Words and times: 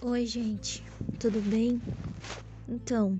Oi, 0.00 0.26
gente, 0.26 0.84
tudo 1.18 1.40
bem? 1.40 1.80
Então, 2.68 3.18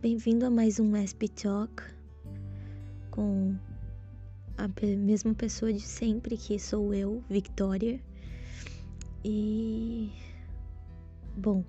bem-vindo 0.00 0.44
a 0.44 0.50
mais 0.50 0.80
um 0.80 0.96
SP 0.98 1.28
Talk 1.28 1.82
com 3.10 3.54
a 4.58 4.68
mesma 4.96 5.34
pessoa 5.34 5.72
de 5.72 5.80
sempre, 5.80 6.36
que 6.36 6.58
sou 6.58 6.92
eu, 6.92 7.22
Victoria. 7.30 8.00
E. 9.24 10.10
Bom, 11.36 11.64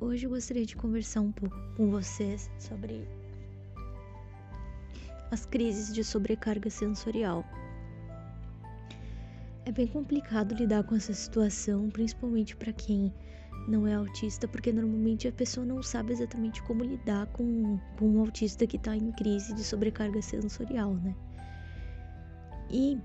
hoje 0.00 0.26
eu 0.26 0.30
gostaria 0.30 0.66
de 0.66 0.74
conversar 0.74 1.20
um 1.20 1.32
pouco 1.32 1.56
com 1.76 1.90
vocês 1.90 2.50
sobre 2.58 3.06
as 5.30 5.46
crises 5.46 5.94
de 5.94 6.02
sobrecarga 6.02 6.68
sensorial. 6.70 7.44
É 9.64 9.70
bem 9.70 9.86
complicado 9.86 10.54
lidar 10.54 10.82
com 10.82 10.96
essa 10.96 11.12
situação, 11.12 11.88
principalmente 11.88 12.56
para 12.56 12.72
quem 12.72 13.12
não 13.68 13.86
é 13.86 13.94
autista, 13.94 14.48
porque 14.48 14.72
normalmente 14.72 15.28
a 15.28 15.32
pessoa 15.32 15.64
não 15.64 15.80
sabe 15.82 16.12
exatamente 16.12 16.60
como 16.64 16.82
lidar 16.82 17.26
com, 17.28 17.78
com 17.96 18.08
um 18.08 18.20
autista 18.20 18.66
que 18.66 18.76
está 18.76 18.96
em 18.96 19.12
crise 19.12 19.54
de 19.54 19.62
sobrecarga 19.62 20.20
sensorial, 20.20 20.94
né? 20.94 21.14
E, 22.68 22.98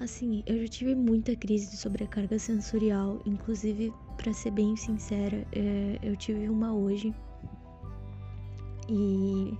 assim, 0.00 0.42
eu 0.46 0.58
já 0.62 0.68
tive 0.68 0.96
muita 0.96 1.36
crise 1.36 1.70
de 1.70 1.76
sobrecarga 1.76 2.40
sensorial, 2.40 3.22
inclusive, 3.24 3.92
para 4.16 4.32
ser 4.32 4.50
bem 4.50 4.74
sincera, 4.76 5.46
é, 5.52 5.98
eu 6.02 6.16
tive 6.16 6.48
uma 6.48 6.74
hoje 6.74 7.14
e 8.88 9.56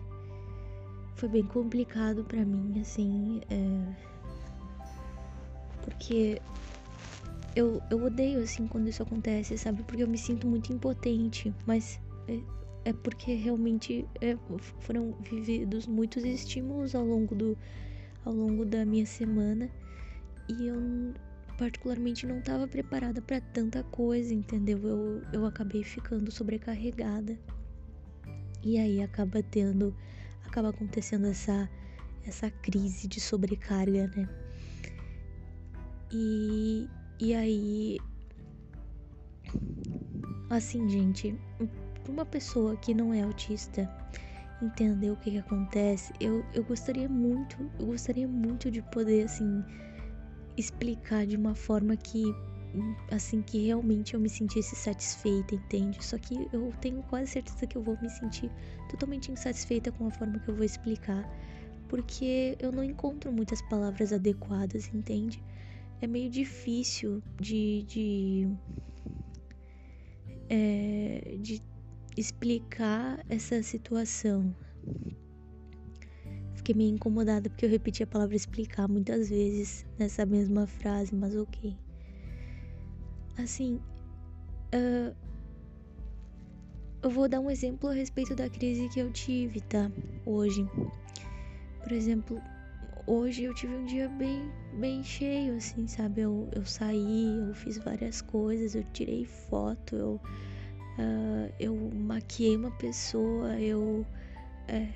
foi 1.14 1.28
bem 1.28 1.44
complicado 1.44 2.24
para 2.24 2.44
mim, 2.44 2.80
assim. 2.80 3.40
É, 3.48 4.13
porque 5.84 6.40
eu, 7.54 7.80
eu 7.90 8.02
odeio 8.02 8.40
assim 8.40 8.66
quando 8.66 8.88
isso 8.88 9.02
acontece, 9.02 9.56
sabe? 9.58 9.82
Porque 9.82 10.02
eu 10.02 10.08
me 10.08 10.18
sinto 10.18 10.46
muito 10.46 10.72
impotente, 10.72 11.54
mas 11.66 12.00
é, 12.26 12.40
é 12.86 12.92
porque 12.92 13.34
realmente 13.34 14.06
é, 14.20 14.36
foram 14.80 15.12
vividos 15.20 15.86
muitos 15.86 16.24
estímulos 16.24 16.94
ao 16.94 17.04
longo 17.04 17.34
do 17.34 17.56
ao 18.24 18.32
longo 18.32 18.64
da 18.64 18.86
minha 18.86 19.04
semana 19.04 19.70
e 20.48 20.66
eu 20.66 21.14
particularmente 21.58 22.26
não 22.26 22.38
estava 22.38 22.66
preparada 22.66 23.20
para 23.20 23.38
tanta 23.38 23.82
coisa, 23.84 24.32
entendeu? 24.32 24.80
Eu, 24.82 25.22
eu 25.30 25.46
acabei 25.46 25.84
ficando 25.84 26.32
sobrecarregada 26.32 27.38
e 28.62 28.78
aí 28.78 29.02
acaba 29.02 29.42
tendo 29.42 29.94
acaba 30.46 30.70
acontecendo 30.70 31.26
essa 31.26 31.68
essa 32.26 32.50
crise 32.50 33.06
de 33.06 33.20
sobrecarga, 33.20 34.10
né? 34.16 34.26
E, 36.10 36.88
e 37.20 37.34
aí. 37.34 37.98
Assim, 40.50 40.88
gente, 40.88 41.38
uma 42.08 42.24
pessoa 42.24 42.76
que 42.76 42.94
não 42.94 43.12
é 43.12 43.22
autista 43.22 43.90
entender 44.62 45.10
o 45.10 45.16
que, 45.16 45.32
que 45.32 45.38
acontece, 45.38 46.12
eu, 46.20 46.44
eu 46.54 46.62
gostaria 46.64 47.08
muito, 47.08 47.70
eu 47.78 47.86
gostaria 47.86 48.28
muito 48.28 48.70
de 48.70 48.80
poder, 48.82 49.24
assim, 49.24 49.64
explicar 50.56 51.26
de 51.26 51.36
uma 51.36 51.54
forma 51.54 51.96
que 51.96 52.24
assim 53.10 53.40
que 53.40 53.66
realmente 53.66 54.14
eu 54.14 54.20
me 54.20 54.28
sentisse 54.28 54.74
satisfeita, 54.74 55.54
entende? 55.54 56.04
Só 56.04 56.18
que 56.18 56.48
eu 56.52 56.72
tenho 56.80 57.02
quase 57.04 57.30
certeza 57.30 57.66
que 57.66 57.76
eu 57.76 57.82
vou 57.82 57.96
me 58.00 58.10
sentir 58.10 58.50
totalmente 58.90 59.30
insatisfeita 59.30 59.92
com 59.92 60.08
a 60.08 60.10
forma 60.10 60.38
que 60.40 60.48
eu 60.48 60.54
vou 60.56 60.64
explicar, 60.64 61.24
porque 61.88 62.56
eu 62.58 62.72
não 62.72 62.82
encontro 62.82 63.32
muitas 63.32 63.62
palavras 63.62 64.12
adequadas, 64.12 64.92
entende? 64.92 65.42
É 66.04 66.06
meio 66.06 66.30
difícil 66.30 67.22
de, 67.40 67.82
de, 67.84 68.48
é, 70.48 71.36
de 71.40 71.62
explicar 72.16 73.24
essa 73.28 73.62
situação. 73.62 74.54
Fiquei 76.54 76.74
meio 76.74 76.94
incomodada 76.94 77.48
porque 77.48 77.64
eu 77.64 77.70
repeti 77.70 78.02
a 78.02 78.06
palavra 78.06 78.36
explicar 78.36 78.86
muitas 78.86 79.30
vezes 79.30 79.86
nessa 79.98 80.24
mesma 80.26 80.66
frase, 80.66 81.14
mas 81.14 81.34
ok. 81.34 81.76
Assim, 83.38 83.80
uh, 84.74 85.16
eu 87.02 87.10
vou 87.10 87.28
dar 87.28 87.40
um 87.40 87.50
exemplo 87.50 87.88
a 87.88 87.94
respeito 87.94 88.34
da 88.34 88.48
crise 88.48 88.88
que 88.90 89.00
eu 89.00 89.10
tive, 89.10 89.60
tá? 89.62 89.90
Hoje. 90.24 90.66
Por 91.82 91.92
exemplo, 91.92 92.40
hoje 93.06 93.44
eu 93.44 93.54
tive 93.54 93.74
um 93.74 93.84
dia 93.84 94.08
bem, 94.08 94.50
bem 94.78 95.02
cheio, 95.02 95.56
assim, 95.56 95.86
sabe? 95.86 96.22
Eu, 96.22 96.48
eu 96.52 96.64
saí, 96.64 97.38
eu 97.48 97.54
fiz 97.54 97.78
várias 97.78 98.20
coisas, 98.20 98.74
eu 98.74 98.84
tirei 98.92 99.24
foto, 99.24 99.96
eu, 99.96 100.20
uh, 100.98 101.52
eu 101.58 101.74
maquiei 101.94 102.56
uma 102.56 102.70
pessoa, 102.72 103.58
eu, 103.60 104.06
é, 104.68 104.88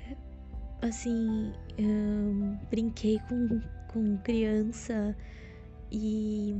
assim, 0.81 1.53
um, 1.77 2.57
brinquei 2.69 3.19
com, 3.27 3.61
com 3.91 4.17
criança 4.19 5.15
e 5.91 6.55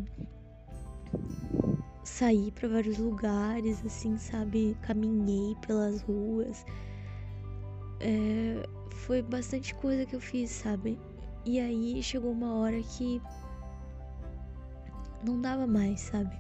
saí 2.04 2.52
para 2.52 2.68
vários 2.68 2.98
lugares, 2.98 3.84
assim, 3.86 4.18
sabe? 4.18 4.76
Caminhei 4.82 5.56
pelas 5.66 6.02
ruas. 6.02 6.66
É, 8.00 8.68
foi 8.92 9.22
bastante 9.22 9.74
coisa 9.76 10.06
que 10.06 10.16
eu 10.16 10.20
fiz, 10.20 10.50
sabe? 10.50 10.98
E 11.50 11.60
aí 11.60 12.04
chegou 12.04 12.32
uma 12.32 12.54
hora 12.58 12.80
que 12.80 13.20
não 15.26 15.42
dava 15.42 15.66
mais, 15.66 16.00
sabe? 16.00 16.38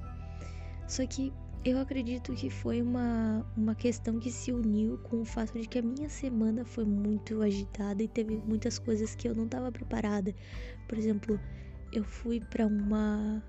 Só 0.87 1.03
que 1.07 1.33
eu 1.65 1.79
acredito 1.79 2.31
que 2.35 2.47
foi 2.47 2.79
uma, 2.79 3.43
uma 3.57 3.73
questão 3.73 4.19
que 4.19 4.31
se 4.31 4.51
uniu 4.51 4.99
com 4.99 5.21
o 5.21 5.25
fato 5.25 5.59
de 5.59 5.67
que 5.67 5.79
a 5.79 5.81
minha 5.81 6.07
semana 6.09 6.63
foi 6.63 6.85
muito 6.85 7.41
agitada 7.41 8.03
e 8.03 8.07
teve 8.07 8.37
muitas 8.45 8.77
coisas 8.77 9.15
que 9.15 9.27
eu 9.27 9.33
não 9.33 9.45
estava 9.45 9.71
preparada. 9.71 10.31
Por 10.87 10.95
exemplo, 10.95 11.39
eu 11.91 12.03
fui 12.03 12.39
para 12.39 12.67
uma 12.67 13.43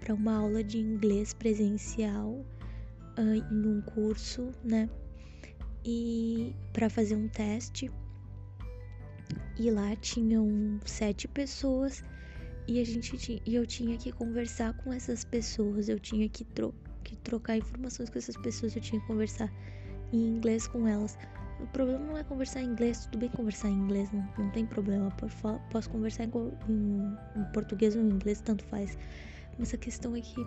para 0.00 0.12
uma 0.12 0.36
aula 0.36 0.62
de 0.62 0.76
inglês 0.76 1.32
presencial 1.32 2.44
uh, 3.18 3.54
em 3.54 3.66
um 3.66 3.80
curso, 3.80 4.52
né? 4.62 4.86
E 5.82 6.54
para 6.74 6.90
fazer 6.90 7.16
um 7.16 7.26
teste 7.26 7.90
e 9.58 9.70
lá 9.70 9.96
tinham 9.96 10.78
sete 10.84 11.26
pessoas 11.26 12.04
e 12.68 12.80
a 12.80 12.84
gente 12.84 13.16
tinha, 13.16 13.40
e 13.46 13.54
eu 13.54 13.66
tinha 13.66 13.96
que 13.96 14.10
conversar 14.12 14.72
com 14.74 14.92
essas 14.92 15.24
pessoas, 15.24 15.88
eu 15.88 15.98
tinha 15.98 16.28
que, 16.28 16.44
tro 16.44 16.74
que 17.04 17.16
trocar 17.16 17.56
informações 17.56 18.10
com 18.10 18.18
essas 18.18 18.36
pessoas, 18.36 18.74
eu 18.74 18.82
tinha 18.82 19.00
que 19.00 19.06
conversar 19.06 19.52
em 20.12 20.36
inglês 20.36 20.66
com 20.66 20.86
elas. 20.86 21.16
O 21.60 21.66
problema 21.68 22.04
não 22.04 22.18
é 22.18 22.24
conversar 22.24 22.62
em 22.62 22.66
inglês, 22.66 23.06
tudo 23.06 23.18
bem 23.18 23.28
conversar 23.30 23.68
em 23.68 23.74
inglês, 23.74 24.10
não, 24.12 24.28
não 24.36 24.50
tem 24.50 24.66
problema. 24.66 25.10
Posso 25.70 25.88
conversar 25.88 26.24
em, 26.24 26.30
em, 26.68 27.16
em 27.40 27.44
português 27.52 27.96
ou 27.96 28.02
em 28.02 28.10
inglês, 28.10 28.40
tanto 28.40 28.64
faz. 28.64 28.98
Mas 29.58 29.72
a 29.72 29.78
questão 29.78 30.14
é 30.14 30.20
que 30.20 30.40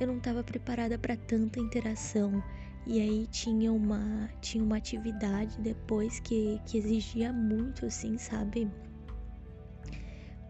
eu 0.00 0.06
não 0.06 0.18
estava 0.18 0.44
preparada 0.44 0.98
para 0.98 1.16
tanta 1.16 1.58
interação. 1.58 2.42
E 2.86 3.00
aí 3.00 3.26
tinha 3.28 3.72
uma, 3.72 4.28
tinha 4.40 4.62
uma 4.62 4.76
atividade 4.76 5.58
depois 5.60 6.20
que, 6.20 6.60
que 6.66 6.76
exigia 6.78 7.32
muito, 7.32 7.86
assim, 7.86 8.18
sabe? 8.18 8.70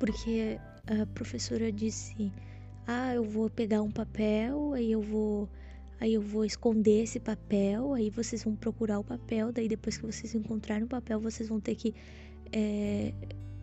Porque 0.00 0.58
a 0.86 1.06
professora 1.06 1.70
disse: 1.70 2.32
"Ah, 2.86 3.14
eu 3.14 3.24
vou 3.24 3.48
pegar 3.48 3.82
um 3.82 3.90
papel, 3.90 4.72
aí 4.72 4.90
eu 4.90 5.00
vou 5.00 5.48
aí 6.00 6.14
eu 6.14 6.20
vou 6.20 6.44
esconder 6.44 7.04
esse 7.04 7.20
papel, 7.20 7.94
aí 7.94 8.10
vocês 8.10 8.42
vão 8.44 8.56
procurar 8.56 8.98
o 8.98 9.04
papel, 9.04 9.52
daí 9.52 9.68
depois 9.68 9.96
que 9.96 10.04
vocês 10.04 10.34
encontrarem 10.34 10.84
o 10.84 10.88
papel, 10.88 11.20
vocês 11.20 11.48
vão 11.48 11.60
ter 11.60 11.76
que 11.76 11.94
é, 12.52 13.14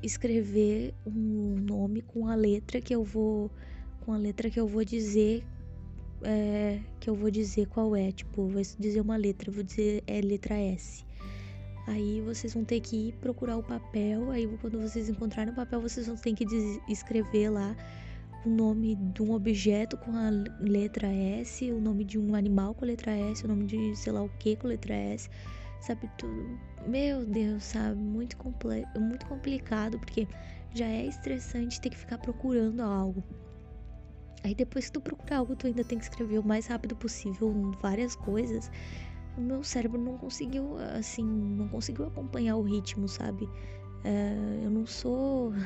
escrever 0.01 0.93
um 1.05 1.55
nome 1.59 2.01
com 2.01 2.27
a 2.27 2.35
letra 2.35 2.81
que 2.81 2.95
eu 2.95 3.03
vou 3.03 3.51
com 4.01 4.13
a 4.13 4.17
letra 4.17 4.49
que 4.49 4.59
eu 4.59 4.67
vou 4.67 4.83
dizer 4.83 5.45
é, 6.23 6.79
que 6.99 7.09
eu 7.09 7.15
vou 7.15 7.31
dizer 7.31 7.67
qual 7.67 7.95
é. 7.95 8.11
Tipo, 8.11 8.47
vou 8.47 8.61
dizer 8.79 9.01
uma 9.01 9.17
letra, 9.17 9.51
vou 9.51 9.63
dizer 9.63 10.03
é 10.07 10.21
letra 10.21 10.55
S. 10.55 11.03
Aí 11.87 12.21
vocês 12.21 12.53
vão 12.53 12.63
ter 12.63 12.79
que 12.79 13.09
ir 13.09 13.13
procurar 13.13 13.57
o 13.57 13.63
papel. 13.63 14.29
Aí 14.31 14.47
quando 14.61 14.79
vocês 14.79 15.09
encontrarem 15.09 15.51
o 15.51 15.55
papel, 15.55 15.81
vocês 15.81 16.07
vão 16.07 16.15
ter 16.15 16.33
que 16.33 16.45
escrever 16.87 17.49
lá 17.49 17.75
o 18.45 18.49
nome 18.49 18.95
de 18.95 19.21
um 19.21 19.33
objeto 19.33 19.97
com 19.97 20.11
a 20.11 20.29
letra 20.59 21.07
S, 21.07 21.71
o 21.71 21.79
nome 21.79 22.03
de 22.03 22.17
um 22.17 22.33
animal 22.35 22.73
com 22.73 22.85
a 22.85 22.87
letra 22.87 23.11
S, 23.11 23.45
o 23.45 23.47
nome 23.47 23.65
de 23.65 23.95
sei 23.95 24.11
lá 24.11 24.23
o 24.23 24.29
que 24.39 24.55
com 24.55 24.67
a 24.67 24.71
letra 24.71 24.93
S, 24.93 25.29
sabe 25.79 26.09
tudo. 26.17 26.59
Meu 26.87 27.25
Deus, 27.25 27.63
sabe? 27.63 27.97
Muito, 27.97 28.37
muito 28.99 29.25
complicado, 29.27 29.99
porque 29.99 30.27
já 30.73 30.87
é 30.87 31.05
estressante 31.05 31.79
ter 31.79 31.89
que 31.89 31.97
ficar 31.97 32.17
procurando 32.17 32.81
algo. 32.81 33.23
Aí 34.43 34.55
depois 34.55 34.85
que 34.85 34.93
tu 34.93 35.01
procurar 35.01 35.37
algo, 35.37 35.55
tu 35.55 35.67
ainda 35.67 35.83
tem 35.83 35.97
que 35.97 36.05
escrever 36.05 36.39
o 36.39 36.43
mais 36.43 36.67
rápido 36.67 36.95
possível 36.95 37.53
várias 37.81 38.15
coisas. 38.15 38.71
O 39.37 39.41
meu 39.41 39.63
cérebro 39.63 39.99
não 39.99 40.17
conseguiu, 40.17 40.77
assim, 40.97 41.23
não 41.23 41.67
conseguiu 41.67 42.05
acompanhar 42.05 42.55
o 42.57 42.61
ritmo, 42.61 43.07
sabe? 43.07 43.45
Uh, 43.45 44.63
eu 44.63 44.69
não 44.71 44.85
sou. 44.85 45.53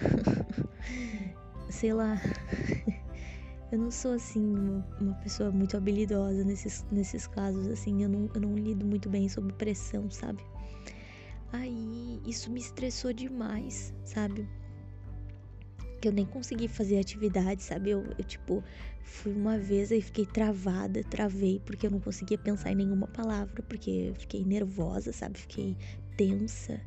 sei 1.70 1.94
lá. 1.94 2.20
eu 3.72 3.80
não 3.80 3.92
sou 3.92 4.14
assim 4.14 4.84
uma 5.00 5.14
pessoa 5.16 5.52
muito 5.52 5.76
habilidosa 5.76 6.44
nesses, 6.44 6.86
nesses 6.92 7.28
casos, 7.28 7.68
assim, 7.68 8.04
eu 8.04 8.10
não, 8.10 8.30
eu 8.34 8.42
não 8.42 8.56
lido 8.56 8.86
muito 8.86 9.10
bem 9.10 9.28
sob 9.28 9.52
pressão, 9.54 10.10
sabe? 10.10 10.44
Aí 11.52 12.22
isso 12.26 12.52
me 12.52 12.60
estressou 12.60 13.14
demais, 13.14 13.94
sabe? 14.04 14.48
Que 16.06 16.10
eu 16.10 16.14
nem 16.14 16.28
consegui 16.28 16.68
fazer 16.68 17.00
atividade, 17.00 17.64
sabe? 17.64 17.90
Eu, 17.90 18.06
eu 18.16 18.24
tipo, 18.24 18.64
fui 19.02 19.34
uma 19.34 19.58
vez 19.58 19.90
e 19.90 20.00
fiquei 20.00 20.24
travada, 20.24 21.04
travei, 21.04 21.60
porque 21.66 21.88
eu 21.88 21.90
não 21.90 22.00
conseguia 22.00 22.38
pensar 22.38 22.72
em 22.72 22.76
nenhuma 22.76 23.08
palavra, 23.08 23.64
porque 23.64 23.90
eu 23.90 24.14
fiquei 24.14 24.46
nervosa, 24.46 25.12
sabe? 25.12 25.40
Fiquei 25.40 25.76
tensa. 26.16 26.80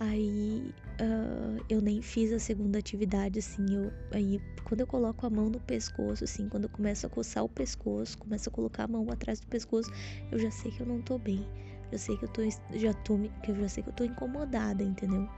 Aí 0.00 0.74
uh, 1.00 1.64
eu 1.70 1.80
nem 1.80 2.02
fiz 2.02 2.32
a 2.32 2.40
segunda 2.40 2.76
atividade, 2.76 3.38
assim. 3.38 3.64
Eu, 3.72 3.92
aí 4.10 4.40
quando 4.64 4.80
eu 4.80 4.86
coloco 4.88 5.24
a 5.24 5.30
mão 5.30 5.48
no 5.48 5.60
pescoço, 5.60 6.24
assim, 6.24 6.48
quando 6.48 6.64
eu 6.64 6.70
começo 6.70 7.06
a 7.06 7.08
coçar 7.08 7.44
o 7.44 7.48
pescoço, 7.48 8.18
começo 8.18 8.48
a 8.48 8.52
colocar 8.52 8.82
a 8.82 8.88
mão 8.88 9.08
atrás 9.12 9.38
do 9.38 9.46
pescoço, 9.46 9.92
eu 10.32 10.40
já 10.40 10.50
sei 10.50 10.72
que 10.72 10.80
eu 10.80 10.86
não 10.86 11.00
tô 11.00 11.18
bem. 11.18 11.46
Já 11.92 11.98
sei 11.98 12.16
que 12.16 12.24
eu 12.24 12.28
tô, 12.30 12.42
já 12.74 12.92
tô, 12.92 13.16
que 13.44 13.52
eu 13.52 13.54
já 13.54 13.68
sei 13.68 13.84
que 13.84 13.90
eu 13.90 13.94
tô 13.94 14.02
incomodada, 14.02 14.82
entendeu? 14.82 15.30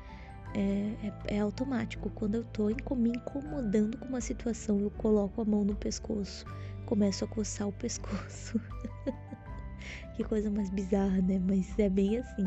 É, 0.56 0.94
é, 1.29 1.37
é 1.37 1.41
automático. 1.41 2.08
Quando 2.14 2.37
eu 2.37 2.44
tô 2.44 2.69
me 2.94 3.11
incomodando 3.11 3.99
com 3.99 4.06
uma 4.06 4.23
situação, 4.23 4.81
eu 4.81 4.91
coloco 4.91 5.43
a 5.43 5.44
mão 5.44 5.62
no 5.67 5.76
pescoço, 5.76 6.47
começo 6.87 7.26
a 7.26 7.29
coçar 7.29 7.69
o 7.69 7.73
pescoço. 7.73 8.58
que 10.17 10.25
coisa 10.25 10.50
mais 10.50 10.70
bizarra, 10.70 11.20
né? 11.20 11.38
Mas 11.38 11.79
é 11.79 11.91
bem 11.91 12.17
assim. 12.17 12.47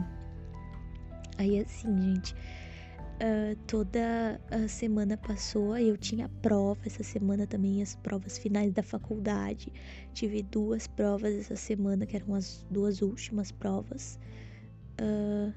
Aí 1.37 1.59
assim, 1.59 2.01
gente, 2.01 2.33
uh, 2.33 3.55
toda 3.67 4.41
a 4.49 4.67
semana 4.67 5.15
passou, 5.15 5.77
eu 5.77 5.95
tinha 5.95 6.27
prova 6.41 6.81
essa 6.87 7.03
semana 7.03 7.45
também, 7.45 7.79
as 7.83 7.95
provas 7.95 8.39
finais 8.39 8.73
da 8.73 8.81
faculdade. 8.81 9.71
Tive 10.13 10.41
duas 10.41 10.87
provas 10.87 11.35
essa 11.35 11.55
semana, 11.55 12.07
que 12.07 12.15
eram 12.15 12.33
as 12.33 12.65
duas 12.71 13.03
últimas 13.03 13.51
provas. 13.51 14.17
Uh, 14.99 15.53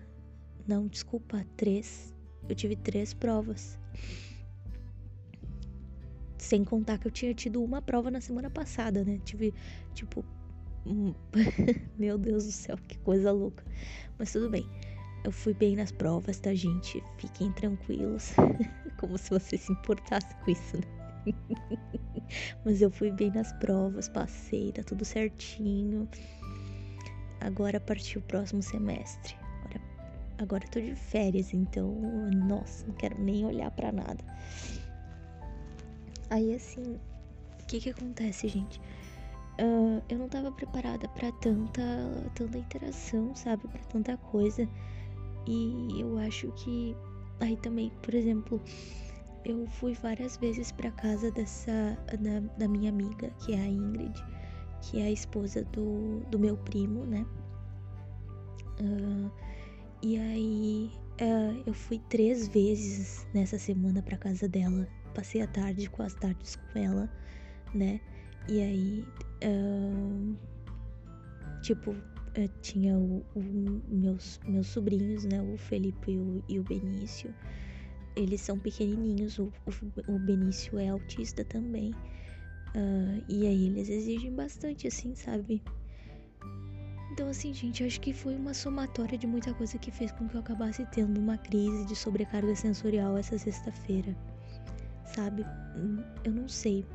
não, 0.69 0.87
desculpa, 0.87 1.47
três. 1.57 2.13
Eu 2.49 2.55
tive 2.55 2.77
três 2.77 3.13
provas. 3.13 3.79
Sem 6.39 6.65
contar 6.65 6.99
que 6.99 7.07
eu 7.07 7.13
tinha 7.13 7.33
tido 7.35 7.63
uma 7.63 7.81
prova 7.81 8.11
na 8.11 8.21
semana 8.21 8.51
passada, 8.51 9.05
né? 9.05 9.21
Tive, 9.25 9.55
tipo. 9.95 10.25
Meu 11.97 12.19
Deus 12.19 12.45
do 12.47 12.53
céu, 12.53 12.77
que 12.89 12.99
coisa 12.99 13.31
louca. 13.31 13.65
Mas 14.19 14.33
tudo 14.33 14.51
bem. 14.51 14.67
Eu 15.25 15.31
fui 15.31 15.55
bem 15.55 15.77
nas 15.77 15.93
provas, 15.93 16.41
tá, 16.41 16.53
gente? 16.53 17.03
Fiquem 17.17 17.53
tranquilos. 17.53 18.33
Como 18.99 19.17
se 19.17 19.31
você 19.31 19.57
se 19.57 19.73
importasse 19.73 20.35
com 20.37 20.51
isso, 20.51 20.77
né? 20.77 21.03
Mas 22.65 22.83
eu 22.83 22.91
fui 22.91 23.13
bem 23.13 23.31
nas 23.31 23.53
provas, 23.55 24.09
passei, 24.09 24.73
tá 24.73 24.83
tudo 24.83 25.05
certinho. 25.05 26.09
Agora 27.41 27.79
partiu 27.79 28.21
o 28.21 28.25
próximo 28.25 28.63
semestre. 28.63 29.42
Agora, 30.43 30.65
eu 30.65 30.71
tô 30.71 30.81
de 30.81 30.97
férias, 30.97 31.55
então, 31.55 31.95
nossa, 32.35 32.85
não 32.85 32.95
quero 32.95 33.17
nem 33.23 33.47
olhar 33.47 33.71
para 33.71 33.93
nada. 33.93 34.25
Aí 36.31 36.53
assim, 36.53 36.99
o 37.61 37.67
que 37.69 37.79
que 37.79 37.91
acontece, 37.91 38.49
gente? 38.49 38.81
Uh, 39.61 40.03
eu 40.09 40.19
não 40.19 40.29
tava 40.29 40.51
preparada 40.51 41.09
para 41.11 41.31
tanta, 41.33 41.83
tanta 42.35 42.59
interação, 42.59 43.33
sabe? 43.37 43.69
Para 43.69 43.83
tanta 43.83 44.17
coisa. 44.17 44.69
E 45.47 46.01
eu 46.01 46.19
acho 46.19 46.51
que 46.53 46.97
aí 47.39 47.57
também, 47.59 47.93
por 48.03 48.13
exemplo, 48.13 48.61
eu 49.45 49.65
fui 49.69 49.95
várias 49.95 50.37
vezes 50.39 50.73
para 50.73 50.91
casa 50.91 51.31
dessa 51.31 51.97
da, 52.19 52.41
da, 52.59 52.67
minha 52.67 52.91
amiga, 52.91 53.31
que 53.45 53.53
é 53.53 53.61
a 53.61 53.69
Ingrid, 53.69 54.21
que 54.81 55.01
é 55.01 55.05
a 55.05 55.11
esposa 55.11 55.63
do, 55.67 56.19
do 56.31 56.39
meu 56.39 56.57
primo, 56.57 57.07
né? 57.07 57.25
Uh, 58.81 59.31
e 60.03 60.19
aí 60.19 60.91
uh, 61.21 61.63
eu 61.67 61.73
fui 61.73 62.01
três 62.09 62.49
vezes 62.49 63.27
nessa 63.33 63.59
semana 63.59 64.03
para 64.03 64.17
casa 64.17 64.49
dela. 64.49 64.89
Passei 65.15 65.43
a 65.43 65.47
tarde 65.47 65.89
com 65.89 66.03
as 66.03 66.15
tardes 66.15 66.57
com 66.57 66.79
ela, 66.79 67.11
né? 67.75 68.01
E 68.49 68.61
aí, 68.61 69.05
uh, 69.45 70.37
tipo, 71.61 71.95
eu 72.35 72.49
tinha 72.61 72.99
o, 72.99 73.25
o, 73.35 73.43
meus, 73.89 74.41
meus 74.45 74.67
sobrinhos, 74.69 75.25
né? 75.25 75.41
O 75.43 75.57
Felipe 75.57 76.13
e 76.13 76.19
o, 76.19 76.45
e 76.49 76.59
o 76.59 76.65
Benício. 76.65 77.33
Eles 78.17 78.41
são 78.41 78.59
pequenininhos, 78.59 79.39
o, 79.39 79.53
o, 79.67 80.15
o 80.15 80.19
Benício 80.19 80.79
é 80.79 80.89
autista 80.89 81.45
também. 81.45 81.93
Uh, 82.75 83.23
e 83.29 83.47
aí 83.47 83.67
eles 83.67 83.89
exigem 83.89 84.35
bastante, 84.35 84.89
assim, 84.89 85.15
sabe? 85.15 85.63
Então, 87.13 87.29
assim, 87.29 87.53
gente, 87.53 87.85
acho 87.85 88.01
que 88.01 88.15
foi 88.15 88.35
uma 88.35 88.55
somatória 88.55 89.19
de 89.19 89.27
muita 89.27 89.53
coisa 89.53 89.77
que 89.77 89.91
fez 89.91 90.11
com 90.13 90.27
que 90.27 90.35
eu 90.35 90.41
acabasse 90.41 90.83
tendo 90.93 91.21
uma 91.21 91.37
crise 91.37 91.85
de 91.85 91.95
sobrecarga 91.95 92.57
sensorial 92.57 93.19
essa 93.19 93.37
sexta-feira, 93.37 94.17
sabe? 95.05 95.45
Eu 96.25 96.33
não 96.33 96.49
sei. 96.49 96.87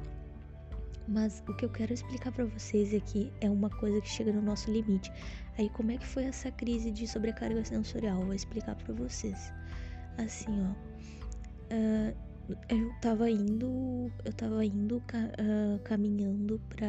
Mas 1.07 1.43
o 1.47 1.55
que 1.55 1.65
eu 1.65 1.69
quero 1.69 1.93
explicar 1.93 2.31
para 2.31 2.45
vocês 2.45 2.95
aqui 2.95 3.31
é 3.41 3.47
uma 3.47 3.69
coisa 3.69 4.01
que 4.01 4.09
chega 4.09 4.33
no 4.33 4.41
nosso 4.41 4.71
limite. 4.71 5.13
Aí 5.55 5.69
como 5.69 5.91
é 5.91 5.97
que 5.97 6.07
foi 6.07 6.23
essa 6.23 6.49
crise 6.49 6.89
de 6.89 7.07
sobrecarga 7.07 7.63
sensorial? 7.63 8.19
vou 8.23 8.33
explicar 8.33 8.75
para 8.75 8.95
vocês. 8.95 9.53
Assim, 10.17 10.47
ó. 10.49 10.71
Uh, 11.75 12.17
eu 12.69 12.91
tava 13.01 13.29
indo, 13.29 14.11
eu 14.25 14.33
tava 14.33 14.65
indo 14.65 14.97
uh, 14.97 15.79
caminhando 15.83 16.59
pra, 16.69 16.87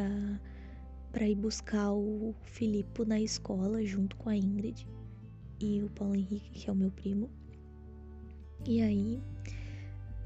pra 1.11 1.27
ir 1.27 1.35
buscar 1.35 1.91
o 1.91 2.35
Filipe 2.43 3.05
na 3.05 3.19
escola 3.19 3.83
junto 3.83 4.15
com 4.15 4.29
a 4.29 4.35
Ingrid 4.35 4.87
e 5.59 5.81
o 5.81 5.89
Paulo 5.89 6.15
Henrique, 6.15 6.51
que 6.51 6.69
é 6.69 6.73
o 6.73 6.75
meu 6.75 6.91
primo. 6.91 7.29
E 8.65 8.81
aí 8.81 9.21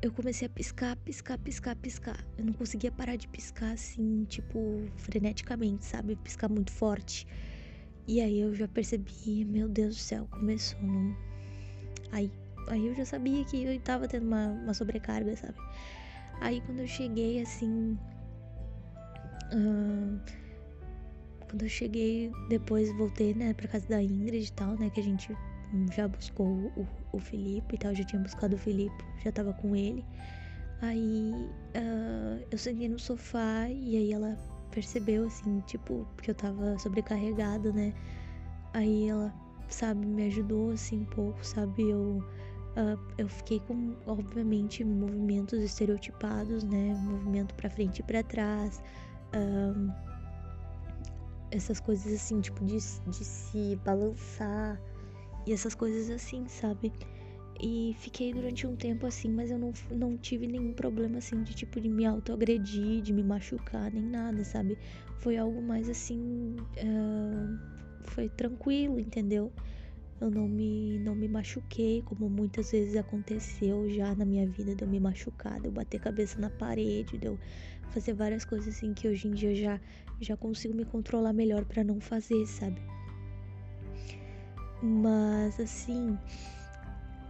eu 0.01 0.11
comecei 0.11 0.45
a 0.45 0.49
piscar, 0.49 0.95
piscar, 0.97 1.37
piscar, 1.37 1.75
piscar. 1.75 2.25
Eu 2.37 2.45
não 2.45 2.53
conseguia 2.53 2.91
parar 2.91 3.15
de 3.15 3.27
piscar 3.27 3.71
assim, 3.71 4.25
tipo, 4.25 4.83
freneticamente, 4.97 5.85
sabe? 5.85 6.15
Piscar 6.17 6.49
muito 6.49 6.71
forte. 6.71 7.25
E 8.05 8.19
aí 8.19 8.41
eu 8.41 8.53
já 8.53 8.67
percebi, 8.67 9.45
meu 9.45 9.69
Deus 9.69 9.95
do 9.95 10.01
céu, 10.01 10.27
começou. 10.29 10.81
Não... 10.81 11.15
Aí, 12.11 12.29
aí 12.67 12.85
eu 12.85 12.93
já 12.93 13.05
sabia 13.05 13.45
que 13.45 13.63
eu 13.63 13.79
tava 13.79 14.07
tendo 14.07 14.27
uma, 14.27 14.47
uma 14.47 14.73
sobrecarga, 14.73 15.35
sabe? 15.37 15.57
Aí 16.41 16.59
quando 16.61 16.79
eu 16.79 16.87
cheguei 16.87 17.41
assim. 17.41 17.97
Uh, 19.53 20.19
quando 21.53 21.61
eu 21.61 21.69
cheguei, 21.69 22.31
depois 22.49 22.91
voltei, 22.97 23.35
né, 23.35 23.53
pra 23.53 23.67
casa 23.67 23.87
da 23.87 24.01
Ingrid 24.01 24.47
e 24.47 24.51
tal, 24.53 24.75
né? 24.79 24.89
Que 24.89 24.99
a 24.99 25.03
gente 25.03 25.37
já 25.95 26.07
buscou 26.07 26.47
o, 26.47 26.87
o 27.11 27.19
Felipe 27.19 27.75
e 27.75 27.77
tal, 27.77 27.93
já 27.93 28.03
tinha 28.03 28.19
buscado 28.19 28.55
o 28.55 28.57
Felipe, 28.57 29.05
já 29.23 29.31
tava 29.31 29.53
com 29.53 29.75
ele. 29.75 30.03
Aí 30.81 31.31
uh, 31.75 32.43
eu 32.49 32.57
sentei 32.57 32.89
no 32.89 32.97
sofá 32.97 33.69
e 33.69 33.95
aí 33.95 34.11
ela 34.11 34.35
percebeu, 34.71 35.27
assim, 35.27 35.59
tipo, 35.67 36.07
que 36.23 36.31
eu 36.31 36.35
tava 36.35 36.75
sobrecarregada, 36.79 37.71
né? 37.71 37.93
Aí 38.73 39.09
ela, 39.09 39.31
sabe, 39.69 40.07
me 40.07 40.25
ajudou, 40.25 40.71
assim, 40.71 41.01
um 41.01 41.05
pouco, 41.05 41.45
sabe? 41.45 41.87
Eu, 41.87 42.17
uh, 42.75 42.99
eu 43.19 43.29
fiquei 43.29 43.59
com, 43.59 43.93
obviamente, 44.07 44.83
movimentos 44.83 45.61
estereotipados, 45.61 46.63
né? 46.63 46.95
Movimento 47.03 47.53
pra 47.53 47.69
frente 47.69 47.99
e 47.99 48.03
pra 48.03 48.23
trás. 48.23 48.81
Uh, 49.35 50.12
essas 51.53 51.79
coisas, 51.79 52.11
assim, 52.11 52.41
tipo, 52.41 52.63
de, 52.65 52.77
de 53.07 53.23
se 53.23 53.75
balançar 53.85 54.81
e 55.45 55.53
essas 55.53 55.75
coisas 55.75 56.09
assim, 56.09 56.47
sabe? 56.47 56.91
E 57.61 57.95
fiquei 57.99 58.33
durante 58.33 58.65
um 58.65 58.75
tempo 58.75 59.05
assim, 59.05 59.29
mas 59.29 59.51
eu 59.51 59.57
não, 59.57 59.71
não 59.91 60.17
tive 60.17 60.47
nenhum 60.47 60.73
problema 60.73 61.19
assim 61.19 61.43
de 61.43 61.53
tipo 61.53 61.79
de 61.79 61.87
me 61.87 62.05
autoagredir, 62.05 63.01
de 63.01 63.13
me 63.13 63.23
machucar, 63.23 63.91
nem 63.91 64.03
nada, 64.03 64.43
sabe? 64.43 64.77
Foi 65.19 65.37
algo 65.37 65.61
mais 65.61 65.87
assim. 65.89 66.55
Uh, 66.77 67.57
foi 68.03 68.27
tranquilo, 68.29 68.99
entendeu? 68.99 69.51
Eu 70.21 70.31
não 70.31 70.47
me, 70.47 70.99
não 70.99 71.15
me 71.15 71.27
machuquei, 71.27 72.01
como 72.03 72.29
muitas 72.29 72.71
vezes 72.71 72.95
aconteceu 72.95 73.89
já 73.89 74.15
na 74.15 74.23
minha 74.23 74.47
vida, 74.47 74.73
de 74.75 74.83
eu 74.83 74.87
me 74.87 74.99
machucar, 74.99 75.59
de 75.59 75.67
eu 75.67 75.71
bater 75.71 75.99
cabeça 75.99 76.39
na 76.39 76.49
parede, 76.49 77.17
de 77.17 77.27
eu 77.27 77.37
fazer 77.89 78.13
várias 78.13 78.45
coisas 78.45 78.75
assim 78.75 78.93
que 78.93 79.07
hoje 79.07 79.27
em 79.27 79.31
dia 79.31 79.55
já, 79.55 79.81
já 80.19 80.37
consigo 80.37 80.73
me 80.73 80.85
controlar 80.85 81.33
melhor 81.33 81.65
para 81.65 81.83
não 81.83 81.99
fazer, 81.99 82.45
sabe? 82.45 82.81
Mas 84.81 85.59
assim, 85.59 86.17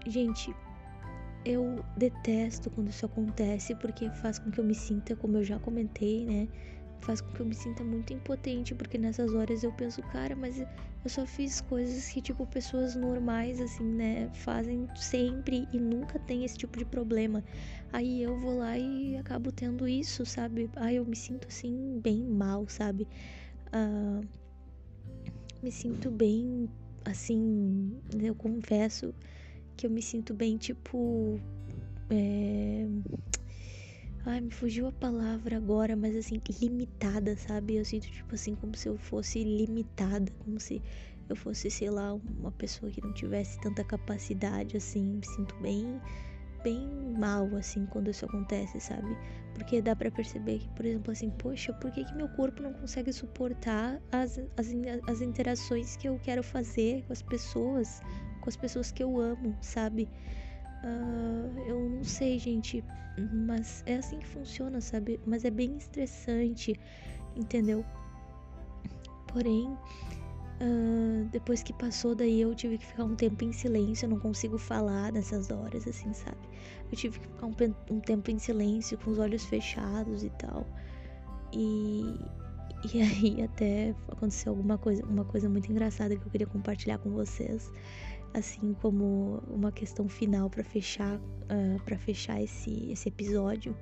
gente, 0.08 0.56
eu 1.46 1.84
detesto 1.98 2.70
quando 2.70 2.90
isso 2.90 3.06
acontece 3.06 3.76
porque 3.76 4.10
faz 4.10 4.40
com 4.40 4.50
que 4.50 4.60
eu 4.60 4.64
me 4.64 4.76
sinta, 4.76 5.16
como 5.16 5.38
eu 5.38 5.44
já 5.44 5.60
comentei, 5.60 6.26
né? 6.26 6.48
Faz 7.02 7.20
com 7.20 7.32
que 7.34 7.40
eu 7.42 7.46
me 7.46 7.54
sinta 7.54 7.84
muito 7.84 8.14
impotente, 8.14 8.74
porque 8.74 8.98
nessas 8.98 9.34
horas 9.34 9.64
eu 9.64 9.72
penso, 9.74 10.02
cara, 10.04 10.36
mas 10.36 10.64
eu 11.04 11.10
só 11.10 11.26
fiz 11.26 11.60
coisas 11.60 12.08
que, 12.10 12.22
tipo, 12.22 12.46
pessoas 12.48 12.96
normais, 12.96 13.60
assim, 13.60 13.84
né, 13.84 14.30
fazem 14.34 14.88
sempre 14.96 15.68
e 15.74 15.80
nunca 15.80 16.18
tem 16.18 16.46
esse 16.46 16.58
tipo 16.58 16.78
de 16.78 16.86
problema. 16.86 17.44
Aí 17.92 18.24
eu 18.24 18.40
vou 18.40 18.58
lá 18.58 18.78
e 18.78 19.18
acabo 19.18 19.52
tendo 19.52 19.88
isso, 19.88 20.26
sabe? 20.26 20.70
Ai, 20.78 20.96
eu 20.96 21.06
me 21.06 21.16
sinto 21.16 21.48
assim, 21.48 22.00
bem 22.02 22.24
mal, 22.24 22.68
sabe? 22.70 23.08
Uh, 23.68 24.26
me 25.62 25.72
sinto 25.72 26.10
bem, 26.10 26.70
assim, 27.06 28.00
eu 28.22 28.34
confesso 28.34 29.14
que 29.76 29.86
eu 29.86 29.92
me 29.92 30.02
sinto 30.02 30.34
bem, 30.34 30.58
tipo. 30.58 31.40
É... 32.10 32.88
Ai, 34.26 34.40
me 34.40 34.52
fugiu 34.52 34.88
a 34.88 34.92
palavra 34.92 35.58
agora, 35.58 35.98
mas 35.98 36.16
assim, 36.16 36.40
limitada, 36.62 37.36
sabe? 37.36 37.76
Eu 37.76 37.84
sinto, 37.84 38.08
tipo 38.10 38.34
assim, 38.34 38.56
como 38.56 38.74
se 38.76 38.88
eu 38.88 38.98
fosse 38.98 39.44
limitada, 39.44 40.32
como 40.40 40.58
se 40.62 40.82
eu 41.28 41.36
fosse, 41.36 41.70
sei 41.70 41.90
lá, 41.90 42.14
uma 42.14 42.52
pessoa 42.54 42.90
que 42.90 43.02
não 43.02 43.12
tivesse 43.14 43.60
tanta 43.60 43.84
capacidade, 43.84 44.78
assim. 44.78 45.04
Me 45.04 45.28
sinto 45.28 45.54
bem, 45.58 46.00
bem 46.64 46.88
mal, 47.20 47.54
assim, 47.58 47.86
quando 47.88 48.10
isso 48.12 48.24
acontece, 48.24 48.80
sabe? 48.80 49.14
Porque 49.56 49.82
dá 49.82 49.94
para 49.94 50.10
perceber 50.10 50.60
que, 50.60 50.70
por 50.70 50.86
exemplo, 50.86 51.12
assim, 51.12 51.30
poxa, 51.30 51.74
por 51.74 51.92
que, 51.92 52.06
que 52.06 52.16
meu 52.16 52.30
corpo 52.30 52.64
não 52.64 52.72
consegue 52.72 53.12
suportar 53.12 54.02
as, 54.10 54.40
as, 54.56 54.68
as 55.06 55.22
interações 55.22 55.98
que 55.98 56.08
eu 56.08 56.18
quero 56.24 56.42
fazer 56.42 57.04
com 57.08 57.12
as 57.12 57.22
pessoas, 57.22 58.02
com 58.40 58.50
as 58.50 58.56
pessoas 58.56 58.90
que 58.90 59.04
eu 59.04 59.20
amo, 59.20 59.54
sabe? 59.62 60.08
Uh, 60.84 61.60
eu 61.66 61.90
não 61.90 62.04
sei, 62.04 62.38
gente, 62.38 62.84
mas 63.48 63.84
é 63.86 63.96
assim 63.96 64.20
que 64.20 64.28
funciona, 64.28 64.82
sabe? 64.82 65.20
Mas 65.26 65.46
é 65.46 65.50
bem 65.50 65.78
estressante, 65.78 66.78
entendeu? 67.36 67.86
Porém, 69.28 69.68
uh, 69.68 71.26
depois 71.32 71.64
que 71.64 71.74
passou, 71.74 72.14
daí 72.14 72.42
eu 72.42 72.54
tive 72.54 72.78
que 72.78 72.86
ficar 72.86 73.06
um 73.06 73.16
tempo 73.16 73.44
em 73.44 73.52
silêncio. 73.52 74.06
Eu 74.06 74.10
não 74.10 74.20
consigo 74.20 74.58
falar 74.58 75.12
nessas 75.12 75.50
horas, 75.50 75.88
assim, 75.88 76.14
sabe? 76.14 76.38
Eu 76.92 76.98
tive 76.98 77.20
que 77.20 77.28
ficar 77.28 77.48
um, 77.48 77.56
um 77.90 78.00
tempo 78.00 78.30
em 78.30 78.38
silêncio, 78.38 78.98
com 78.98 79.12
os 79.12 79.20
olhos 79.20 79.46
fechados 79.46 80.24
e 80.24 80.30
tal. 80.32 80.68
E, 81.54 82.20
e 82.94 83.02
aí 83.02 83.42
até 83.42 83.96
aconteceu 84.10 84.52
alguma 84.52 84.78
coisa, 84.78 85.06
uma 85.06 85.24
coisa 85.24 85.48
muito 85.48 85.72
engraçada 85.72 86.16
que 86.16 86.26
eu 86.26 86.32
queria 86.32 86.48
compartilhar 86.48 86.98
com 86.98 87.10
vocês 87.12 87.72
assim 88.34 88.74
como 88.82 89.42
uma 89.48 89.72
questão 89.72 90.08
final 90.08 90.50
para 90.50 90.64
fechar 90.64 91.18
uh, 91.18 91.22
ah, 91.50 91.82
para 91.84 91.98
fechar 91.98 92.42
esse, 92.42 92.92
esse 92.92 93.10
episódio. 93.10 93.76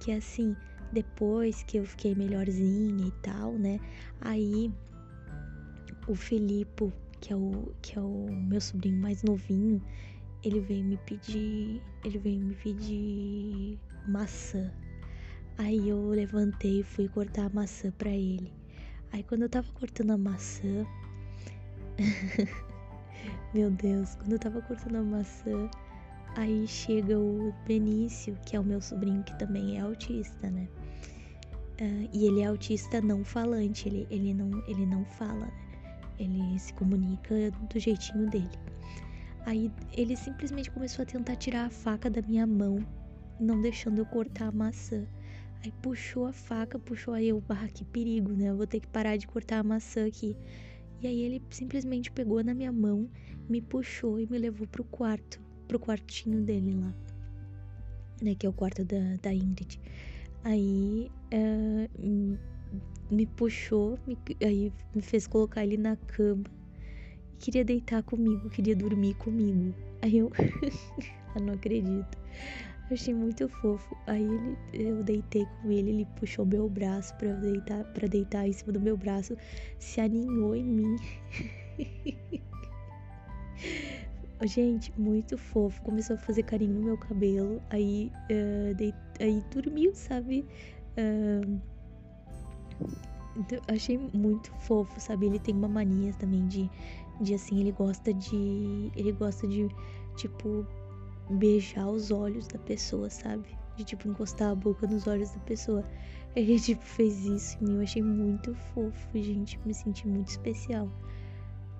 Que 0.00 0.12
assim 0.12 0.56
depois 0.92 1.62
que 1.64 1.78
eu 1.78 1.84
fiquei 1.84 2.14
melhorzinha 2.14 3.06
e 3.06 3.10
tal 3.20 3.52
né 3.52 3.78
aí 4.22 4.72
o 6.06 6.14
Felipe 6.14 6.90
que 7.20 7.30
é 7.30 7.36
o 7.36 7.74
que 7.82 7.98
é 7.98 8.00
o 8.00 8.26
meu 8.30 8.58
sobrinho 8.58 8.98
mais 8.98 9.22
novinho 9.22 9.82
ele 10.42 10.60
veio 10.60 10.82
me 10.84 10.96
pedir 10.98 11.82
ele 12.04 12.18
veio 12.18 12.40
me 12.40 12.54
pedir 12.54 13.78
maçã. 14.08 14.72
Aí 15.58 15.88
eu 15.88 16.08
levantei 16.08 16.80
e 16.80 16.82
fui 16.82 17.08
cortar 17.08 17.46
a 17.46 17.50
maçã 17.50 17.90
para 17.90 18.10
ele. 18.10 18.52
Aí 19.12 19.22
quando 19.22 19.42
eu 19.42 19.48
tava 19.48 19.70
cortando 19.72 20.12
a 20.12 20.18
maçã 20.18 20.86
Meu 23.54 23.70
Deus, 23.70 24.14
quando 24.16 24.32
eu 24.32 24.38
tava 24.38 24.60
cortando 24.62 24.96
a 24.96 25.02
maçã, 25.02 25.70
aí 26.36 26.66
chega 26.66 27.18
o 27.18 27.52
Benício, 27.66 28.38
que 28.44 28.56
é 28.56 28.60
o 28.60 28.64
meu 28.64 28.80
sobrinho 28.80 29.22
que 29.22 29.38
também 29.38 29.78
é 29.78 29.80
autista, 29.80 30.50
né? 30.50 30.68
Uh, 31.80 32.08
e 32.12 32.26
ele 32.26 32.40
é 32.40 32.46
autista 32.46 33.00
não 33.00 33.24
falante, 33.24 33.88
ele, 33.88 34.06
ele, 34.10 34.34
não, 34.34 34.62
ele 34.66 34.84
não 34.84 35.04
fala, 35.04 35.46
né? 35.46 35.68
Ele 36.18 36.58
se 36.58 36.72
comunica 36.74 37.34
do 37.70 37.78
jeitinho 37.78 38.28
dele. 38.28 38.50
Aí 39.46 39.70
ele 39.92 40.16
simplesmente 40.16 40.70
começou 40.70 41.04
a 41.04 41.06
tentar 41.06 41.36
tirar 41.36 41.66
a 41.66 41.70
faca 41.70 42.10
da 42.10 42.20
minha 42.20 42.46
mão, 42.46 42.84
não 43.40 43.60
deixando 43.60 43.98
eu 43.98 44.06
cortar 44.06 44.48
a 44.48 44.52
maçã. 44.52 45.06
Aí 45.64 45.72
puxou 45.82 46.26
a 46.26 46.32
faca, 46.32 46.78
puxou 46.78 47.14
aí 47.14 47.28
eu, 47.28 47.40
barra 47.40 47.68
que 47.68 47.84
perigo, 47.84 48.32
né? 48.32 48.50
Eu 48.50 48.56
vou 48.56 48.66
ter 48.66 48.80
que 48.80 48.88
parar 48.88 49.16
de 49.16 49.26
cortar 49.26 49.60
a 49.60 49.62
maçã 49.62 50.06
aqui. 50.06 50.36
E 51.00 51.06
aí 51.06 51.22
ele 51.22 51.42
simplesmente 51.50 52.10
pegou 52.10 52.42
na 52.42 52.54
minha 52.54 52.72
mão, 52.72 53.08
me 53.48 53.60
puxou 53.60 54.18
e 54.18 54.26
me 54.26 54.38
levou 54.38 54.66
pro 54.66 54.84
quarto, 54.84 55.40
pro 55.66 55.78
quartinho 55.78 56.42
dele 56.42 56.74
lá, 56.74 56.94
né, 58.22 58.34
que 58.34 58.46
é 58.46 58.48
o 58.48 58.52
quarto 58.52 58.84
da, 58.84 59.16
da 59.22 59.32
Ingrid. 59.32 59.80
Aí 60.44 61.10
uh, 61.32 62.38
me 63.10 63.26
puxou, 63.26 63.98
me, 64.06 64.18
aí 64.42 64.72
me 64.94 65.02
fez 65.02 65.26
colocar 65.26 65.64
ele 65.64 65.76
na 65.76 65.96
cama 65.96 66.44
queria 67.38 67.64
deitar 67.64 68.02
comigo, 68.02 68.50
queria 68.50 68.74
dormir 68.74 69.14
comigo. 69.14 69.74
Aí 70.02 70.18
eu, 70.18 70.30
eu 71.34 71.40
não 71.40 71.54
acredito. 71.54 72.18
Achei 72.90 73.12
muito 73.12 73.48
fofo. 73.48 73.96
Aí 74.06 74.24
ele, 74.24 74.56
eu 74.72 75.04
deitei 75.04 75.46
com 75.60 75.70
ele, 75.70 75.90
ele 75.90 76.06
puxou 76.16 76.46
meu 76.46 76.68
braço 76.68 77.14
para 77.16 77.34
deitar, 77.34 77.84
para 77.92 78.08
deitar 78.08 78.48
em 78.48 78.52
cima 78.52 78.72
do 78.72 78.80
meu 78.80 78.96
braço, 78.96 79.36
se 79.78 80.00
aninhou 80.00 80.56
em 80.56 80.64
mim. 80.64 80.96
Gente, 84.44 84.92
muito 84.98 85.36
fofo. 85.36 85.82
Começou 85.82 86.16
a 86.16 86.18
fazer 86.18 86.44
carinho 86.44 86.74
no 86.74 86.80
meu 86.80 86.96
cabelo. 86.96 87.60
Aí, 87.70 88.10
uh, 88.30 88.74
deit, 88.74 88.94
aí 89.20 89.42
dormiu, 89.50 89.92
sabe? 89.94 90.46
Uh, 90.96 91.60
achei 93.66 93.98
muito 94.14 94.52
fofo, 94.60 94.98
sabe? 95.00 95.26
Ele 95.26 95.38
tem 95.38 95.54
uma 95.54 95.68
mania 95.68 96.12
também 96.14 96.46
de, 96.46 96.70
de 97.20 97.34
assim, 97.34 97.60
ele 97.60 97.72
gosta 97.72 98.14
de. 98.14 98.92
Ele 98.96 99.12
gosta 99.12 99.46
de, 99.46 99.68
tipo, 100.16 100.64
beijar 101.30 101.88
os 101.88 102.10
olhos 102.10 102.46
da 102.48 102.58
pessoa, 102.58 103.10
sabe? 103.10 103.46
De 103.76 103.84
tipo 103.84 104.08
encostar 104.08 104.50
a 104.50 104.54
boca 104.54 104.86
nos 104.86 105.06
olhos 105.06 105.30
da 105.30 105.40
pessoa. 105.40 105.84
Ele 106.34 106.58
tipo 106.58 106.82
fez 106.82 107.24
isso 107.24 107.58
em 107.60 107.68
mim, 107.68 107.74
eu 107.76 107.82
achei 107.82 108.02
muito 108.02 108.54
fofo, 108.54 109.08
gente, 109.14 109.58
me 109.64 109.74
senti 109.74 110.06
muito 110.06 110.28
especial. 110.28 110.90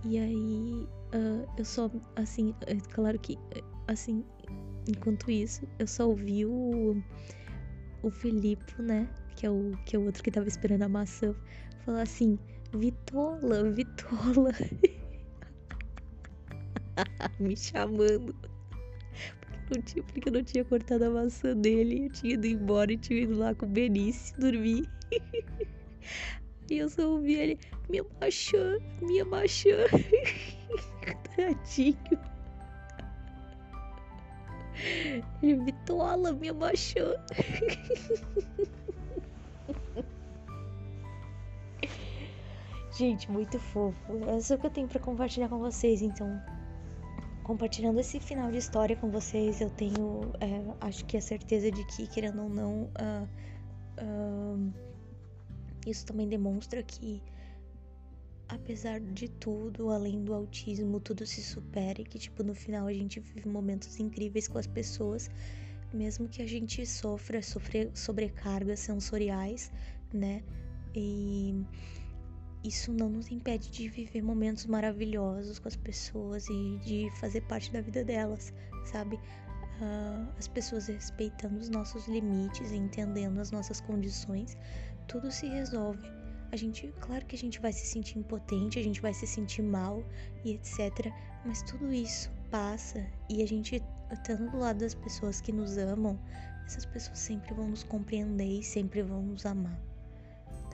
E 0.04 0.18
aí 0.18 0.86
uh, 1.14 1.48
eu 1.56 1.64
só, 1.64 1.90
assim, 2.16 2.54
é 2.66 2.74
claro 2.92 3.18
que, 3.18 3.38
assim, 3.86 4.24
enquanto 4.86 5.30
isso, 5.30 5.66
eu 5.78 5.86
só 5.86 6.08
ouvi 6.08 6.44
o, 6.46 7.02
o 8.02 8.10
Filipe, 8.10 8.80
né? 8.80 9.08
Que 9.36 9.46
é 9.46 9.50
o, 9.50 9.72
que 9.84 9.96
é 9.96 9.98
o 9.98 10.04
outro 10.04 10.22
que 10.22 10.30
tava 10.30 10.48
esperando 10.48 10.82
a 10.82 10.88
maçã, 10.88 11.34
falar 11.84 12.02
assim: 12.02 12.38
Vitola, 12.72 13.70
Vitola. 13.70 14.52
me 17.38 17.56
chamando 17.56 18.34
não 19.74 19.82
tinha, 19.82 20.02
porque 20.02 20.28
eu 20.28 20.32
não 20.32 20.42
tinha 20.42 20.64
cortado 20.64 21.04
a 21.04 21.10
maçã 21.10 21.56
dele. 21.56 22.06
Eu 22.06 22.12
tinha 22.12 22.34
ido 22.34 22.46
embora 22.46 22.92
e 22.92 22.96
tinha 22.96 23.20
ido 23.20 23.36
lá 23.36 23.54
com 23.54 23.66
o 23.66 23.68
Benício 23.68 24.38
dormir. 24.38 24.88
e 26.70 26.78
eu 26.78 26.88
só 26.88 27.08
ouvi 27.08 27.34
ele, 27.34 27.58
minha 27.88 28.04
maçã, 28.20 28.78
minha 29.02 29.24
maçã. 29.24 29.68
Tadinho. 31.36 31.96
Ele, 35.42 35.64
Vitola, 35.64 36.32
minha 36.32 36.54
maçã. 36.54 37.14
Gente, 42.96 43.30
muito 43.30 43.60
fofo. 43.60 43.96
É 44.26 44.40
só 44.40 44.56
que 44.56 44.66
eu 44.66 44.70
tenho 44.70 44.88
para 44.88 44.98
compartilhar 44.98 45.48
com 45.48 45.58
vocês, 45.58 46.02
então 46.02 46.42
compartilhando 47.48 47.98
esse 47.98 48.20
final 48.20 48.50
de 48.50 48.58
história 48.58 48.94
com 48.94 49.10
vocês, 49.10 49.62
eu 49.62 49.70
tenho, 49.70 50.20
é, 50.38 50.62
acho 50.82 51.02
que 51.06 51.16
a 51.16 51.20
certeza 51.20 51.70
de 51.70 51.82
que, 51.86 52.06
querendo 52.06 52.42
ou 52.42 52.48
não, 52.50 52.82
uh, 52.82 53.26
uh, 54.04 54.72
isso 55.86 56.04
também 56.04 56.28
demonstra 56.28 56.82
que, 56.82 57.22
apesar 58.50 59.00
de 59.00 59.30
tudo, 59.30 59.88
além 59.88 60.22
do 60.22 60.34
autismo, 60.34 61.00
tudo 61.00 61.24
se 61.24 61.42
supera 61.42 62.02
e 62.02 62.04
que, 62.04 62.18
tipo, 62.18 62.42
no 62.42 62.54
final 62.54 62.86
a 62.86 62.92
gente 62.92 63.18
vive 63.18 63.48
momentos 63.48 63.98
incríveis 63.98 64.46
com 64.46 64.58
as 64.58 64.66
pessoas, 64.66 65.30
mesmo 65.90 66.28
que 66.28 66.42
a 66.42 66.46
gente 66.46 66.84
sofra, 66.84 67.40
sofra 67.40 67.90
sobrecargas 67.94 68.80
sensoriais, 68.80 69.72
né? 70.12 70.42
E 70.94 71.64
isso 72.64 72.92
não 72.92 73.08
nos 73.08 73.30
impede 73.30 73.70
de 73.70 73.88
viver 73.88 74.22
momentos 74.22 74.66
maravilhosos 74.66 75.58
com 75.58 75.68
as 75.68 75.76
pessoas 75.76 76.46
e 76.48 76.78
de 76.84 77.10
fazer 77.20 77.42
parte 77.42 77.72
da 77.72 77.80
vida 77.80 78.04
delas, 78.04 78.52
sabe? 78.84 79.16
Uh, 79.16 80.28
as 80.36 80.48
pessoas 80.48 80.88
respeitando 80.88 81.58
os 81.58 81.68
nossos 81.68 82.08
limites, 82.08 82.72
entendendo 82.72 83.38
as 83.38 83.52
nossas 83.52 83.80
condições, 83.80 84.56
tudo 85.06 85.30
se 85.30 85.46
resolve. 85.46 86.02
A 86.50 86.56
gente, 86.56 86.92
claro 87.00 87.24
que 87.26 87.36
a 87.36 87.38
gente 87.38 87.60
vai 87.60 87.72
se 87.72 87.86
sentir 87.86 88.18
impotente, 88.18 88.78
a 88.78 88.82
gente 88.82 89.00
vai 89.00 89.14
se 89.14 89.26
sentir 89.26 89.62
mal 89.62 90.02
e 90.44 90.54
etc. 90.54 91.12
Mas 91.44 91.62
tudo 91.62 91.92
isso 91.92 92.30
passa 92.50 93.06
e 93.28 93.42
a 93.42 93.46
gente 93.46 93.82
estando 94.10 94.50
do 94.50 94.58
lado 94.58 94.80
das 94.80 94.94
pessoas 94.94 95.40
que 95.40 95.52
nos 95.52 95.76
amam, 95.76 96.18
essas 96.64 96.86
pessoas 96.86 97.18
sempre 97.18 97.54
vão 97.54 97.68
nos 97.68 97.84
compreender 97.84 98.60
e 98.60 98.62
sempre 98.62 99.02
vão 99.02 99.22
nos 99.22 99.46
amar 99.46 99.78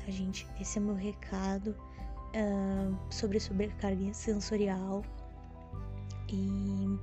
tá, 0.04 0.10
gente? 0.10 0.46
Esse 0.60 0.78
é 0.78 0.80
meu 0.80 0.94
recado 0.94 1.70
uh, 1.70 2.96
sobre 3.10 3.40
sobrecarga 3.40 4.12
sensorial. 4.12 5.02
E. 6.28 6.98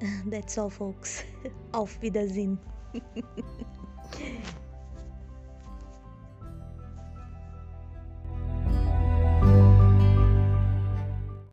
That's 0.30 0.58
all, 0.58 0.70
folks. 0.70 1.24
Auf 1.72 1.98
Wiedersehen. 2.00 2.58